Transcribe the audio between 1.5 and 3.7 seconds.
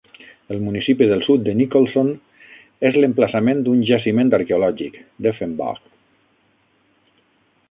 Nicholson és l'emplaçament